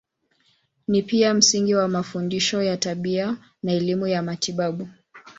Ni 0.87 1.01
pia 1.03 1.33
msingi 1.33 1.75
wa 1.75 1.87
mafundisho 1.87 2.63
ya 2.63 2.77
tiba 2.77 3.37
na 3.63 3.71
elimu 3.73 4.07
ya 4.07 4.23
matibabu. 4.23 4.87